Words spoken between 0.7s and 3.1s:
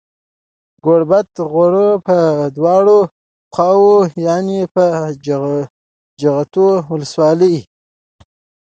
د گوربت غروه په دواړو